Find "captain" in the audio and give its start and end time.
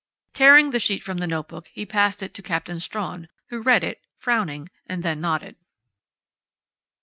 2.41-2.79